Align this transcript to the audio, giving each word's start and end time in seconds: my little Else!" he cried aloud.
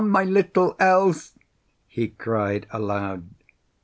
my 0.03 0.23
little 0.23 0.75
Else!" 0.79 1.37
he 1.87 2.07
cried 2.07 2.65
aloud. 2.71 3.29